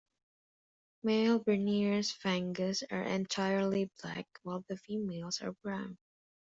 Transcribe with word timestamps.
Male 1.03 1.37
Bernier's 1.37 2.11
vangas 2.23 2.81
are 2.89 3.03
entirely 3.03 3.91
black 4.01 4.25
while 4.41 4.65
the 4.67 4.77
females 4.77 5.41
are 5.43 5.51
brown. 5.61 5.95